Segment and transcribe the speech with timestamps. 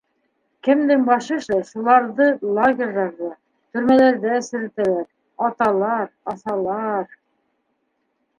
[0.67, 3.29] Кемдең башы эшләй- шуларҙы лагерҙарҙа,
[3.77, 5.05] төрмәләрҙә серетәләр,
[5.51, 7.15] аталар, аҫалар...